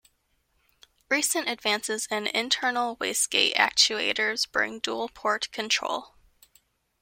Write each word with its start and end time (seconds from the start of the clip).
Recent 1.09 1.47
advances 1.47 2.07
in 2.09 2.25
internal 2.25 2.97
wastegate 2.97 3.53
actuators 3.53 4.51
bring 4.51 4.79
dual 4.79 5.09
port 5.09 5.51
control. 5.51 6.15